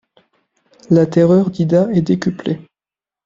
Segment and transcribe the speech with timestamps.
[0.89, 2.59] La terreur d'Ida est décuplée.